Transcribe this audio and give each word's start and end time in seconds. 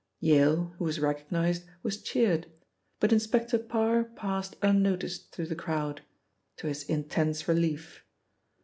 Yale, 0.19 0.73
who 0.79 0.85
was 0.85 0.99
recognised, 0.99 1.63
was 1.83 2.01
cheered, 2.01 2.47
but 2.99 3.13
Inspector 3.13 3.55
Parr 3.55 4.03
passed 4.05 4.55
unnoticed 4.63 5.31
through 5.31 5.45
the 5.45 5.55
crowd 5.55 6.01
to 6.57 6.65
his 6.65 6.81
intense 6.89 7.47
relief. 7.47 8.03